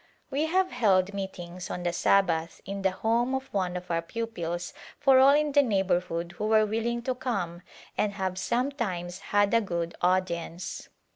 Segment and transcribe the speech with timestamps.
[0.31, 4.73] We have held meetings on the Sabbath in the home of one of our pupils
[4.99, 7.61] for all in the neighborhood who were willing to come
[7.99, 10.89] and have sometimes had a good audience.